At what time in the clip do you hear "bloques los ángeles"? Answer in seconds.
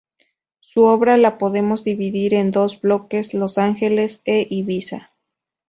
2.81-4.23